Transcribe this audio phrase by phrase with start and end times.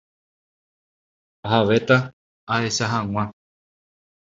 [1.45, 1.97] Ahavéta
[2.53, 3.23] ahecha hag̃ua.